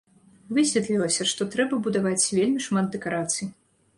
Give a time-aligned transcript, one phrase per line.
[0.57, 3.47] Высветлілася, што трэба будаваць вельмі шмат дэкарацый.